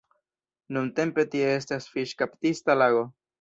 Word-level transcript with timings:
Nuntempe 0.77 1.25
tie 1.35 1.51
estas 1.59 1.87
fiŝkaptista 1.97 2.79
lago. 2.81 3.05